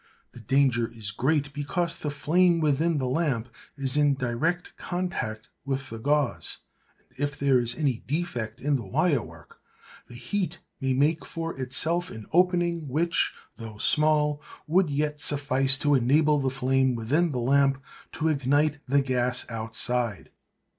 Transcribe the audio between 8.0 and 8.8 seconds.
defect in